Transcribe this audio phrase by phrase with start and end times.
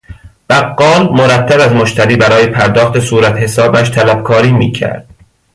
[0.49, 5.07] بقال مرتب از مشتری برای پرداخت صورت حسابش طلبکاری میکرد.